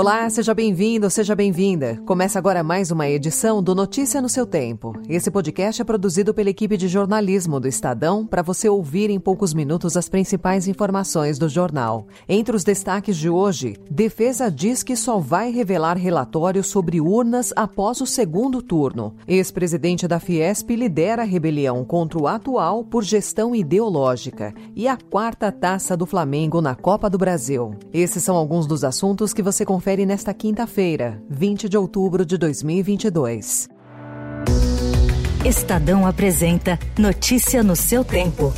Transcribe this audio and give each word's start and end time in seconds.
Olá, 0.00 0.30
seja 0.30 0.54
bem-vindo, 0.54 1.10
seja 1.10 1.34
bem-vinda. 1.34 2.00
Começa 2.06 2.38
agora 2.38 2.62
mais 2.62 2.90
uma 2.90 3.06
edição 3.06 3.62
do 3.62 3.74
Notícia 3.74 4.22
no 4.22 4.30
seu 4.30 4.46
Tempo. 4.46 4.94
Esse 5.06 5.30
podcast 5.30 5.82
é 5.82 5.84
produzido 5.84 6.32
pela 6.32 6.48
equipe 6.48 6.74
de 6.78 6.88
jornalismo 6.88 7.60
do 7.60 7.68
Estadão 7.68 8.26
para 8.26 8.40
você 8.40 8.66
ouvir 8.66 9.10
em 9.10 9.20
poucos 9.20 9.52
minutos 9.52 9.98
as 9.98 10.08
principais 10.08 10.66
informações 10.66 11.38
do 11.38 11.50
jornal. 11.50 12.06
Entre 12.26 12.56
os 12.56 12.64
destaques 12.64 13.14
de 13.14 13.28
hoje, 13.28 13.76
defesa 13.90 14.50
diz 14.50 14.82
que 14.82 14.96
só 14.96 15.18
vai 15.18 15.50
revelar 15.50 15.98
relatório 15.98 16.64
sobre 16.64 16.98
urnas 16.98 17.52
após 17.54 18.00
o 18.00 18.06
segundo 18.06 18.62
turno. 18.62 19.14
Ex-presidente 19.28 20.08
da 20.08 20.18
Fiesp 20.18 20.70
lidera 20.76 21.20
a 21.20 21.26
rebelião 21.26 21.84
contra 21.84 22.18
o 22.18 22.26
atual 22.26 22.84
por 22.84 23.04
gestão 23.04 23.54
ideológica. 23.54 24.54
E 24.74 24.88
a 24.88 24.96
quarta 24.96 25.52
taça 25.52 25.94
do 25.94 26.06
Flamengo 26.06 26.62
na 26.62 26.74
Copa 26.74 27.10
do 27.10 27.18
Brasil. 27.18 27.74
Esses 27.92 28.24
são 28.24 28.34
alguns 28.34 28.66
dos 28.66 28.82
assuntos 28.82 29.34
que 29.34 29.42
você 29.42 29.62
confere 29.62 29.89
confere 29.90 30.06
nesta 30.06 30.32
quinta-feira, 30.32 31.20
20 31.28 31.68
de 31.68 31.76
outubro 31.76 32.24
de 32.24 32.38
2022. 32.38 33.68
Estadão 35.44 36.06
apresenta 36.06 36.78
Notícia 36.96 37.60
no 37.60 37.74
seu 37.74 38.04
tempo. 38.04 38.52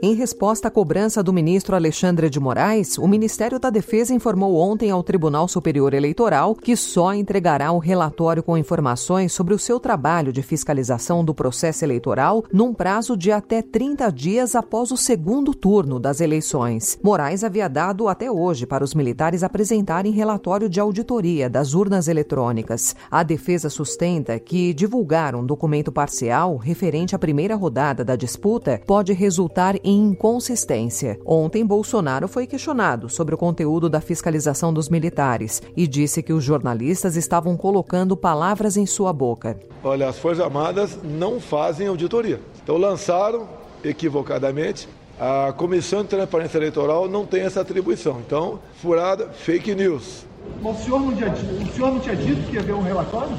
Em 0.00 0.14
resposta 0.14 0.68
à 0.68 0.70
cobrança 0.70 1.24
do 1.24 1.32
ministro 1.32 1.74
Alexandre 1.74 2.30
de 2.30 2.38
Moraes, 2.38 2.98
o 2.98 3.08
Ministério 3.08 3.58
da 3.58 3.68
Defesa 3.68 4.14
informou 4.14 4.54
ontem 4.54 4.92
ao 4.92 5.02
Tribunal 5.02 5.48
Superior 5.48 5.92
Eleitoral 5.92 6.54
que 6.54 6.76
só 6.76 7.12
entregará 7.12 7.72
o 7.72 7.78
relatório 7.78 8.40
com 8.40 8.56
informações 8.56 9.32
sobre 9.32 9.54
o 9.54 9.58
seu 9.58 9.80
trabalho 9.80 10.32
de 10.32 10.40
fiscalização 10.40 11.24
do 11.24 11.34
processo 11.34 11.84
eleitoral 11.84 12.44
num 12.52 12.72
prazo 12.72 13.16
de 13.16 13.32
até 13.32 13.60
30 13.60 14.08
dias 14.12 14.54
após 14.54 14.92
o 14.92 14.96
segundo 14.96 15.52
turno 15.52 15.98
das 15.98 16.20
eleições. 16.20 16.96
Moraes 17.02 17.42
havia 17.42 17.66
dado 17.66 18.06
até 18.06 18.30
hoje 18.30 18.66
para 18.66 18.84
os 18.84 18.94
militares 18.94 19.42
apresentarem 19.42 20.12
relatório 20.12 20.68
de 20.68 20.78
auditoria 20.78 21.50
das 21.50 21.74
urnas 21.74 22.06
eletrônicas. 22.06 22.94
A 23.10 23.24
defesa 23.24 23.68
sustenta 23.68 24.38
que 24.38 24.72
divulgar 24.72 25.34
um 25.34 25.44
documento 25.44 25.90
parcial 25.90 26.56
referente 26.56 27.16
à 27.16 27.18
primeira 27.18 27.56
rodada 27.56 28.04
da 28.04 28.14
disputa 28.14 28.80
pode 28.86 29.12
resultar 29.12 29.74
em 29.87 29.87
inconsistência. 29.90 31.18
Ontem, 31.24 31.64
Bolsonaro 31.64 32.28
foi 32.28 32.46
questionado 32.46 33.08
sobre 33.08 33.34
o 33.34 33.38
conteúdo 33.38 33.88
da 33.88 34.00
fiscalização 34.00 34.72
dos 34.72 34.88
militares 34.88 35.62
e 35.76 35.86
disse 35.86 36.22
que 36.22 36.32
os 36.32 36.44
jornalistas 36.44 37.16
estavam 37.16 37.56
colocando 37.56 38.16
palavras 38.16 38.76
em 38.76 38.86
sua 38.86 39.12
boca. 39.12 39.58
Olha, 39.82 40.08
as 40.08 40.18
Forças 40.18 40.44
Armadas 40.44 40.98
não 41.02 41.40
fazem 41.40 41.86
auditoria. 41.86 42.40
Então 42.62 42.76
lançaram 42.76 43.48
equivocadamente 43.82 44.88
a 45.20 45.52
Comissão 45.52 46.02
de 46.02 46.10
Transparência 46.10 46.58
Eleitoral 46.58 47.08
não 47.08 47.26
tem 47.26 47.42
essa 47.42 47.60
atribuição. 47.60 48.20
Então, 48.24 48.60
furada, 48.80 49.28
fake 49.30 49.74
news. 49.74 50.24
Mas 50.62 50.80
o 50.80 50.84
senhor 50.84 51.00
não 51.00 51.14
tinha, 51.14 51.32
o 51.32 51.72
senhor 51.74 51.92
não 51.92 52.00
tinha 52.00 52.14
dito 52.14 52.48
que 52.48 52.54
ia 52.54 52.60
haver 52.60 52.74
um 52.74 52.82
relatório? 52.82 53.36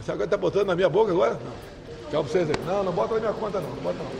Você 0.00 0.12
agora 0.12 0.26
está 0.26 0.36
botando 0.36 0.68
na 0.68 0.76
minha 0.76 0.88
boca 0.88 1.10
agora? 1.10 1.32
Não. 1.32 2.10
Tchau 2.10 2.22
para 2.22 2.32
vocês 2.32 2.48
aí. 2.48 2.56
Não, 2.64 2.84
não 2.84 2.92
bota 2.92 3.14
na 3.14 3.20
minha 3.20 3.32
conta 3.32 3.60
não, 3.60 3.68
não 3.68 3.82
bota 3.82 3.98
não. 3.98 4.10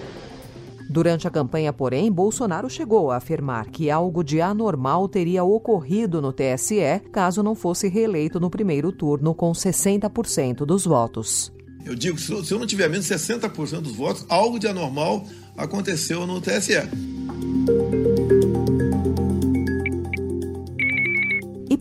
Durante 0.88 1.28
a 1.28 1.30
campanha, 1.30 1.72
porém, 1.72 2.10
Bolsonaro 2.10 2.70
chegou 2.70 3.10
a 3.10 3.16
afirmar 3.16 3.66
que 3.66 3.90
algo 3.90 4.24
de 4.24 4.40
anormal 4.40 5.06
teria 5.06 5.44
ocorrido 5.44 6.22
no 6.22 6.32
TSE 6.32 7.00
caso 7.12 7.42
não 7.42 7.54
fosse 7.54 7.88
reeleito 7.88 8.40
no 8.40 8.48
primeiro 8.48 8.90
turno 8.90 9.34
com 9.34 9.52
60% 9.52 10.64
dos 10.64 10.86
votos. 10.86 11.52
Eu 11.84 11.94
digo 11.94 12.18
se 12.18 12.52
eu 12.52 12.58
não 12.58 12.66
tiver 12.66 12.88
menos 12.88 13.06
de 13.06 13.14
60% 13.14 13.80
dos 13.80 13.94
votos, 13.94 14.24
algo 14.28 14.58
de 14.58 14.66
anormal 14.66 15.24
aconteceu 15.56 16.26
no 16.26 16.40
TSE. 16.40 18.07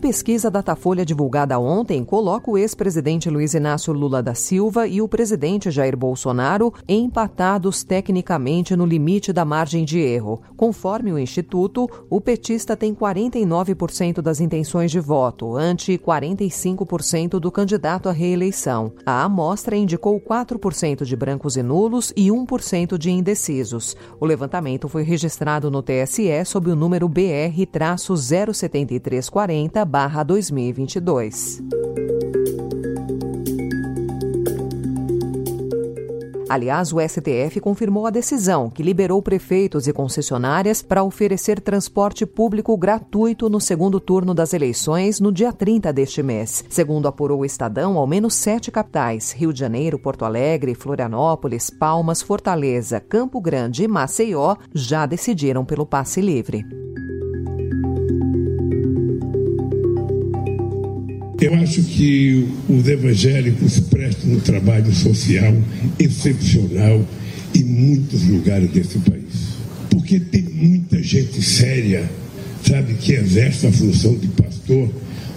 Pesquisa 0.08 0.50
Datafolha 0.50 1.04
divulgada 1.04 1.58
ontem 1.58 2.02
coloca 2.02 2.50
o 2.50 2.56
ex-presidente 2.56 3.28
Luiz 3.28 3.52
Inácio 3.52 3.92
Lula 3.92 4.22
da 4.22 4.34
Silva 4.34 4.86
e 4.86 5.02
o 5.02 5.08
presidente 5.08 5.70
Jair 5.70 5.94
Bolsonaro 5.94 6.72
empatados 6.88 7.84
tecnicamente 7.84 8.74
no 8.74 8.86
limite 8.86 9.34
da 9.34 9.44
margem 9.44 9.84
de 9.84 9.98
erro. 9.98 10.40
Conforme 10.56 11.12
o 11.12 11.18
Instituto, 11.18 11.86
o 12.08 12.22
petista 12.22 12.74
tem 12.74 12.94
49% 12.94 14.22
das 14.22 14.40
intenções 14.40 14.90
de 14.90 14.98
voto, 14.98 15.54
ante 15.54 15.98
45% 15.98 17.38
do 17.38 17.52
candidato 17.52 18.08
à 18.08 18.12
reeleição. 18.12 18.94
A 19.04 19.24
amostra 19.24 19.76
indicou 19.76 20.18
4% 20.18 21.04
de 21.04 21.14
brancos 21.14 21.58
e 21.58 21.62
nulos 21.62 22.14
e 22.16 22.28
1% 22.28 22.96
de 22.96 23.10
indecisos. 23.10 23.94
O 24.18 24.24
levantamento 24.24 24.88
foi 24.88 25.02
registrado 25.02 25.70
no 25.70 25.82
TSE 25.82 26.46
sob 26.46 26.70
o 26.70 26.74
número 26.74 27.06
BR-07340 27.10 29.84
2022. 30.06 31.62
Aliás, 36.48 36.92
o 36.94 37.00
STF 37.00 37.60
confirmou 37.60 38.06
a 38.06 38.10
decisão 38.10 38.70
que 38.70 38.82
liberou 38.82 39.20
prefeitos 39.20 39.86
e 39.86 39.92
concessionárias 39.92 40.80
para 40.80 41.02
oferecer 41.02 41.60
transporte 41.60 42.24
público 42.24 42.74
gratuito 42.76 43.50
no 43.50 43.60
segundo 43.60 44.00
turno 44.00 44.32
das 44.32 44.54
eleições 44.54 45.20
no 45.20 45.30
dia 45.30 45.52
30 45.52 45.92
deste 45.92 46.22
mês. 46.22 46.64
Segundo 46.70 47.06
apurou 47.06 47.40
o 47.40 47.44
Estadão, 47.44 47.98
ao 47.98 48.06
menos 48.06 48.34
sete 48.34 48.70
capitais, 48.70 49.32
Rio 49.32 49.52
de 49.52 49.60
Janeiro, 49.60 49.98
Porto 49.98 50.24
Alegre, 50.24 50.74
Florianópolis, 50.74 51.68
Palmas, 51.68 52.22
Fortaleza, 52.22 52.98
Campo 52.98 53.40
Grande 53.40 53.84
e 53.84 53.88
Maceió, 53.88 54.56
já 54.72 55.04
decidiram 55.04 55.66
pelo 55.66 55.84
passe 55.84 56.22
livre. 56.22 56.64
Eu 61.40 61.54
acho 61.54 61.82
que 61.84 62.48
os 62.68 62.88
evangélicos 62.88 63.78
prestam 63.78 64.32
um 64.32 64.40
trabalho 64.40 64.92
social 64.92 65.54
excepcional 65.96 67.06
em 67.54 67.62
muitos 67.62 68.24
lugares 68.24 68.68
desse 68.70 68.98
país. 68.98 69.56
Porque 69.88 70.18
tem 70.18 70.42
muita 70.42 71.00
gente 71.00 71.40
séria, 71.40 72.10
sabe, 72.66 72.94
que 72.94 73.12
exerce 73.12 73.68
a 73.68 73.72
função 73.72 74.16
de 74.16 74.26
pastor 74.28 74.90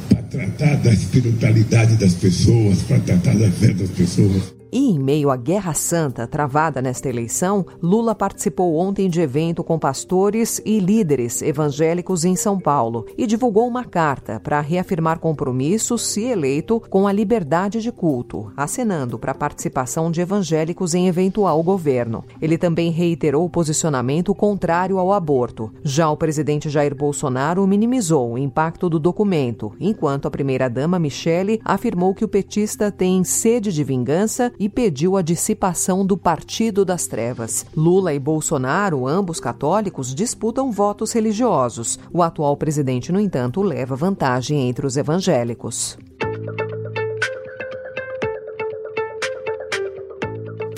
para 0.09 0.23
tratar 0.23 0.75
da 0.77 0.91
espiritualidade 0.91 1.95
das 1.97 2.15
pessoas, 2.15 2.79
para 2.81 2.99
tratar 2.99 3.35
da 3.35 3.51
fé 3.51 3.71
das 3.71 3.89
pessoas. 3.91 4.60
E 4.71 4.89
em 4.89 4.97
meio 4.97 5.29
à 5.29 5.35
Guerra 5.35 5.73
Santa 5.73 6.25
travada 6.25 6.81
nesta 6.81 7.09
eleição, 7.09 7.65
Lula 7.81 8.15
participou 8.15 8.77
ontem 8.77 9.09
de 9.09 9.19
evento 9.19 9.65
com 9.65 9.77
pastores 9.77 10.61
e 10.65 10.79
líderes 10.79 11.41
evangélicos 11.41 12.23
em 12.23 12.37
São 12.37 12.57
Paulo 12.57 13.05
e 13.17 13.27
divulgou 13.27 13.67
uma 13.67 13.83
carta 13.83 14.39
para 14.39 14.61
reafirmar 14.61 15.19
compromissos, 15.19 16.07
se 16.07 16.23
eleito, 16.23 16.81
com 16.89 17.05
a 17.05 17.11
liberdade 17.11 17.81
de 17.81 17.91
culto, 17.91 18.49
acenando 18.55 19.19
para 19.19 19.33
a 19.33 19.35
participação 19.35 20.09
de 20.09 20.21
evangélicos 20.21 20.93
em 20.93 21.09
eventual 21.09 21.61
governo. 21.61 22.23
Ele 22.41 22.57
também 22.57 22.91
reiterou 22.91 23.43
o 23.43 23.49
posicionamento 23.49 24.33
contrário 24.33 24.97
ao 24.97 25.11
aborto. 25.11 25.69
Já 25.83 26.09
o 26.09 26.15
presidente 26.15 26.69
Jair 26.69 26.95
Bolsonaro 26.95 27.67
minimizou 27.67 28.33
o 28.33 28.37
impacto 28.37 28.89
do 28.89 28.99
documento, 28.99 29.73
enquanto 29.81 30.27
a 30.27 30.31
primeira-dama 30.31 30.97
Michele 30.97 31.59
afirmou 31.65 32.15
que 32.15 32.23
o 32.23 32.29
petista 32.29 32.89
tem 32.89 33.21
sede 33.25 33.73
de 33.73 33.83
vingança 33.83 34.51
e 34.61 34.69
pediu 34.69 35.17
a 35.17 35.23
dissipação 35.23 36.05
do 36.05 36.15
Partido 36.15 36.85
das 36.85 37.07
Trevas. 37.07 37.65
Lula 37.75 38.13
e 38.13 38.19
Bolsonaro, 38.19 39.07
ambos 39.07 39.39
católicos, 39.39 40.13
disputam 40.13 40.71
votos 40.71 41.11
religiosos. 41.13 41.97
O 42.13 42.21
atual 42.21 42.55
presidente, 42.55 43.11
no 43.11 43.19
entanto, 43.19 43.63
leva 43.63 43.95
vantagem 43.95 44.69
entre 44.69 44.85
os 44.85 44.97
evangélicos. 44.97 45.97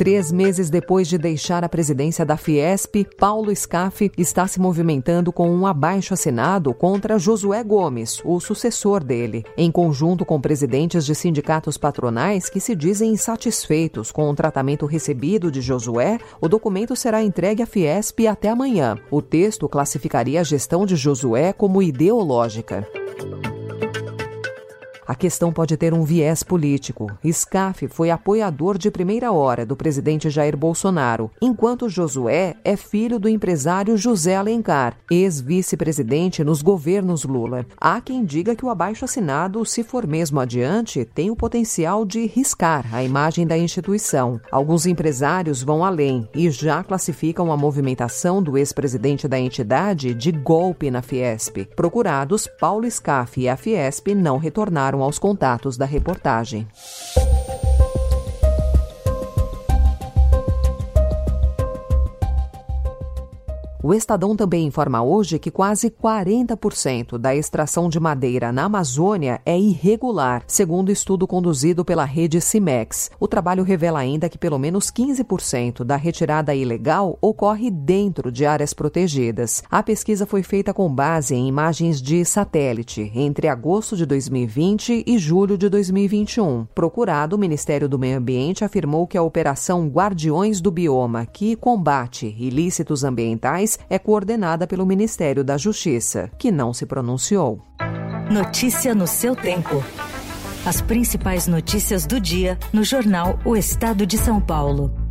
Três 0.04 0.34
meses 0.34 0.70
depois 0.70 1.08
de 1.08 1.18
deixar 1.18 1.64
a 1.64 1.70
presidência 1.70 2.26
da 2.26 2.36
Fiesp, 2.36 3.08
Paulo 3.18 3.56
Scaff 3.56 4.12
está 4.18 4.46
se 4.46 4.60
movimentando 4.60 5.32
com 5.32 5.50
um 5.50 5.66
abaixo-assinado 5.66 6.74
contra 6.74 7.18
Josué 7.18 7.64
Gomes, 7.64 8.22
o 8.26 8.38
sucessor 8.42 9.02
dele, 9.02 9.46
em 9.56 9.72
conjunto 9.72 10.26
com 10.26 10.42
presidentes 10.42 11.06
de 11.06 11.16
sindicatos 11.16 11.78
patronais 11.78 12.50
que 12.50 12.60
se 12.60 12.76
dizem 12.76 13.12
insatisfeitos 13.12 14.12
com 14.12 14.30
o 14.30 14.36
tratamento 14.36 14.86
recebido 14.86 15.50
de 15.50 15.62
Josué. 15.62 16.18
O 16.42 16.50
documento 16.50 16.98
será 16.98 17.24
entregue 17.24 17.64
à 17.64 17.66
Fiesp 17.66 18.28
até 18.28 18.50
amanhã. 18.50 18.98
O 19.10 19.22
texto 19.22 19.70
classificaria 19.70 20.42
a 20.42 20.44
gestão 20.44 20.86
de 20.86 20.98
Josué 20.98 21.54
como 21.54 21.82
ideológica. 21.82 22.86
A 25.06 25.16
questão 25.16 25.52
pode 25.52 25.76
ter 25.76 25.94
um 25.94 26.04
viés 26.04 26.44
político. 26.44 27.12
SCAF 27.24 27.88
foi 27.88 28.10
apoiador 28.10 28.78
de 28.78 28.90
primeira 28.90 29.32
hora 29.32 29.66
do 29.66 29.76
presidente 29.76 30.30
Jair 30.30 30.56
Bolsonaro, 30.56 31.30
enquanto 31.42 31.90
Josué 31.90 32.56
é 32.64 32.76
filho 32.76 33.20
do 33.20 33.28
empresário 33.28 33.98
José 33.98 34.36
Alencar, 34.36 34.96
ex-vice-presidente 35.12 36.44
nos 36.44 36.62
governos 36.62 37.24
Lula. 37.24 37.66
Há 37.78 38.00
quem 38.00 38.24
diga 38.24 38.56
que 38.56 38.66
o 38.66 38.70
abaixo-assinado, 38.70 39.66
se 39.66 39.84
for 39.84 40.08
mesmo 40.08 40.40
adiante, 40.40 41.06
tem 41.06 41.30
o 41.30 41.36
potencial 41.36 42.06
de 42.06 42.26
riscar 42.26 42.86
a 42.94 43.04
imagem 43.04 43.46
da 43.46 43.58
instituição. 43.58 44.40
Alguns 44.52 44.86
empresários 44.86 45.64
vão 45.64 45.84
além 45.84 46.28
e 46.34 46.50
já 46.50 46.84
classificam 46.84 47.52
a 47.52 47.58
movimentação 47.58 48.42
do 48.42 48.58
ex-presidente 48.58 49.28
da 49.28 49.40
entidade 49.40 50.14
de 50.14 50.32
golpe 50.32 50.90
na 50.90 51.02
Fiesp. 51.02 51.66
Procurados, 51.76 52.48
Paulo 52.60 52.90
Scaff 52.90 53.40
e 53.40 53.50
a 53.50 53.58
Fiesp 53.58 54.14
não 54.16 54.38
retornaram 54.38 54.93
aos 55.02 55.18
contatos 55.18 55.78
da 55.78 55.86
reportagem. 55.86 56.68
O 63.86 63.94
Estadão 63.94 64.34
também 64.34 64.66
informa 64.66 65.04
hoje 65.04 65.38
que 65.38 65.52
quase 65.52 65.90
40% 65.90 67.18
da 67.18 67.36
extração 67.36 67.90
de 67.90 68.00
madeira 68.00 68.50
na 68.50 68.64
Amazônia 68.64 69.42
é 69.46 69.60
irregular, 69.60 70.42
segundo 70.48 70.90
estudo 70.90 71.28
conduzido 71.28 71.84
pela 71.84 72.06
rede 72.06 72.40
Cimex. 72.40 73.12
O 73.20 73.28
trabalho 73.28 73.62
revela 73.62 74.00
ainda 74.00 74.30
que 74.30 74.38
pelo 74.38 74.58
menos 74.58 74.90
15% 74.90 75.84
da 75.84 75.98
retirada 75.98 76.56
ilegal 76.56 77.18
ocorre 77.20 77.70
dentro 77.70 78.32
de 78.32 78.46
áreas 78.46 78.74
protegidas. 78.74 79.62
A 79.70 79.84
pesquisa 79.84 80.26
foi 80.26 80.44
feita 80.44 80.74
com 80.74 80.88
base 80.88 81.36
em 81.36 81.46
imagens 81.46 82.02
de 82.02 82.24
satélite 82.24 83.12
entre 83.14 83.50
agosto 83.50 83.98
de 83.98 84.06
2020 84.06 85.04
e 85.06 85.18
julho 85.18 85.58
de 85.58 85.68
2021. 85.68 86.68
Procurado, 86.74 87.36
o 87.36 87.40
Ministério 87.40 87.90
do 87.90 88.00
Meio 88.00 88.18
Ambiente 88.18 88.64
afirmou 88.64 89.06
que 89.06 89.18
a 89.18 89.24
operação 89.24 89.90
Guardiões 89.90 90.62
do 90.62 90.72
Bioma, 90.72 91.26
que 91.26 91.58
combate 91.58 92.34
ilícitos 92.40 93.04
ambientais, 93.04 93.73
é 93.90 94.00
coordenada 94.00 94.66
pelo 94.66 94.86
Ministério 94.86 95.44
da 95.44 95.58
Justiça, 95.58 96.30
que 96.38 96.52
não 96.52 96.74
se 96.74 96.86
pronunciou. 96.86 97.60
Notícia 98.32 98.96
no 98.96 99.08
seu 99.08 99.36
tempo. 99.36 99.84
As 100.66 100.82
principais 100.82 101.46
notícias 101.46 102.06
do 102.06 102.20
dia 102.20 102.58
no 102.72 102.84
jornal 102.84 103.38
O 103.44 103.56
Estado 103.56 104.06
de 104.06 104.18
São 104.18 104.40
Paulo. 104.40 105.03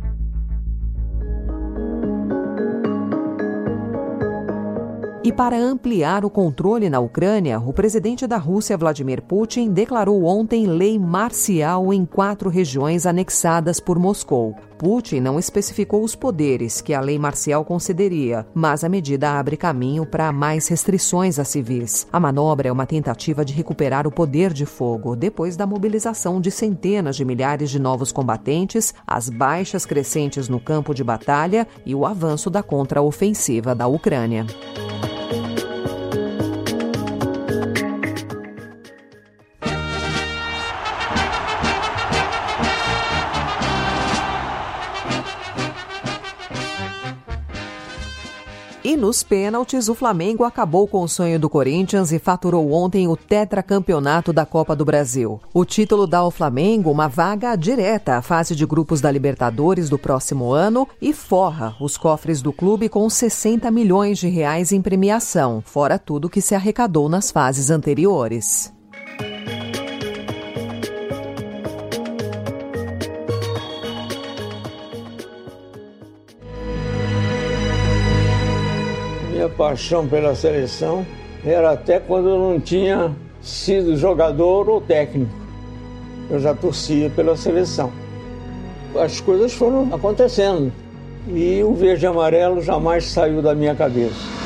Para 5.33 5.57
ampliar 5.57 6.23
o 6.23 6.29
controle 6.29 6.89
na 6.89 6.99
Ucrânia, 6.99 7.59
o 7.59 7.73
presidente 7.73 8.27
da 8.27 8.37
Rússia, 8.37 8.77
Vladimir 8.77 9.21
Putin, 9.21 9.71
declarou 9.71 10.25
ontem 10.25 10.67
lei 10.67 10.99
marcial 10.99 11.91
em 11.91 12.05
quatro 12.05 12.49
regiões 12.49 13.05
anexadas 13.05 13.79
por 13.79 13.97
Moscou. 13.97 14.55
Putin 14.77 15.21
não 15.21 15.39
especificou 15.39 16.03
os 16.03 16.13
poderes 16.15 16.81
que 16.81 16.93
a 16.93 16.99
lei 16.99 17.17
marcial 17.17 17.63
concederia, 17.65 18.45
mas 18.53 18.83
a 18.83 18.89
medida 18.89 19.39
abre 19.39 19.57
caminho 19.57 20.05
para 20.05 20.31
mais 20.31 20.67
restrições 20.67 21.39
a 21.39 21.43
civis. 21.43 22.05
A 22.11 22.19
manobra 22.19 22.67
é 22.67 22.71
uma 22.71 22.85
tentativa 22.85 23.43
de 23.43 23.53
recuperar 23.53 24.05
o 24.05 24.11
poder 24.11 24.53
de 24.53 24.65
fogo 24.65 25.15
depois 25.15 25.55
da 25.55 25.65
mobilização 25.65 26.39
de 26.39 26.51
centenas 26.51 27.15
de 27.15 27.25
milhares 27.25 27.69
de 27.69 27.79
novos 27.79 28.11
combatentes, 28.11 28.93
as 29.07 29.29
baixas 29.29 29.85
crescentes 29.85 30.49
no 30.49 30.59
campo 30.59 30.93
de 30.93 31.03
batalha 31.03 31.67
e 31.85 31.95
o 31.95 32.05
avanço 32.05 32.49
da 32.49 32.61
contraofensiva 32.61 33.73
da 33.73 33.87
Ucrânia. 33.87 34.45
E 48.93 48.95
nos 48.95 49.23
pênaltis, 49.23 49.89
o 49.89 49.95
Flamengo 49.95 50.43
acabou 50.43 50.87
com 50.87 51.01
o 51.01 51.07
sonho 51.07 51.39
do 51.39 51.49
Corinthians 51.49 52.11
e 52.11 52.19
faturou 52.19 52.71
ontem 52.71 53.07
o 53.07 53.17
tetracampeonato 53.17 54.31
da 54.31 54.45
Copa 54.45 54.75
do 54.75 54.85
Brasil. 54.85 55.41
O 55.51 55.65
título 55.65 56.05
dá 56.05 56.19
ao 56.19 56.29
Flamengo 56.29 56.91
uma 56.91 57.07
vaga 57.07 57.55
direta 57.55 58.17
à 58.17 58.21
fase 58.21 58.55
de 58.55 58.67
grupos 58.67 59.01
da 59.01 59.09
Libertadores 59.09 59.89
do 59.89 59.97
próximo 59.97 60.51
ano 60.51 60.87
e 61.01 61.11
forra 61.11 61.75
os 61.81 61.97
cofres 61.97 62.39
do 62.39 62.53
clube 62.53 62.87
com 62.87 63.09
60 63.09 63.71
milhões 63.71 64.19
de 64.19 64.27
reais 64.27 64.71
em 64.71 64.79
premiação, 64.79 65.63
fora 65.65 65.97
tudo 65.97 66.29
que 66.29 66.39
se 66.39 66.53
arrecadou 66.53 67.09
nas 67.09 67.31
fases 67.31 67.71
anteriores. 67.71 68.71
Minha 79.43 79.49
paixão 79.49 80.07
pela 80.07 80.35
seleção 80.35 81.05
era 81.45 81.71
até 81.71 81.99
quando 81.99 82.29
eu 82.29 82.39
não 82.39 82.59
tinha 82.59 83.13
sido 83.41 83.97
jogador 83.97 84.69
ou 84.69 84.79
técnico. 84.79 85.31
Eu 86.29 86.39
já 86.39 86.53
torcia 86.53 87.09
pela 87.09 87.35
seleção. 87.35 87.91
As 88.95 89.19
coisas 89.19 89.53
foram 89.53 89.93
acontecendo 89.93 90.71
e 91.27 91.61
o 91.63 91.73
verde 91.73 92.05
e 92.05 92.07
amarelo 92.07 92.61
jamais 92.61 93.05
saiu 93.05 93.41
da 93.41 93.53
minha 93.53 93.75
cabeça. 93.75 94.42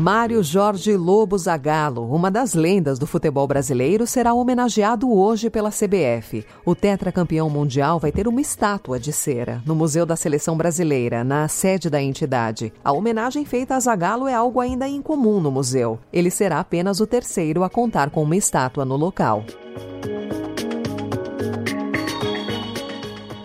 Mário 0.00 0.42
Jorge 0.42 0.96
Lobo 0.96 1.36
Zagallo, 1.36 2.10
uma 2.10 2.30
das 2.30 2.54
lendas 2.54 2.98
do 2.98 3.06
futebol 3.06 3.46
brasileiro, 3.46 4.06
será 4.06 4.32
homenageado 4.32 5.12
hoje 5.12 5.50
pela 5.50 5.68
CBF. 5.68 6.42
O 6.64 6.74
tetracampeão 6.74 7.50
mundial 7.50 8.00
vai 8.00 8.10
ter 8.10 8.26
uma 8.26 8.40
estátua 8.40 8.98
de 8.98 9.12
cera 9.12 9.62
no 9.66 9.74
Museu 9.74 10.06
da 10.06 10.16
Seleção 10.16 10.56
Brasileira, 10.56 11.22
na 11.22 11.46
sede 11.48 11.90
da 11.90 12.00
entidade. 12.00 12.72
A 12.82 12.92
homenagem 12.92 13.44
feita 13.44 13.76
a 13.76 13.80
Zagallo 13.80 14.26
é 14.26 14.32
algo 14.32 14.58
ainda 14.58 14.88
incomum 14.88 15.38
no 15.38 15.50
museu. 15.50 15.98
Ele 16.10 16.30
será 16.30 16.60
apenas 16.60 16.98
o 16.98 17.06
terceiro 17.06 17.62
a 17.62 17.68
contar 17.68 18.08
com 18.08 18.22
uma 18.22 18.36
estátua 18.36 18.86
no 18.86 18.96
local. 18.96 19.44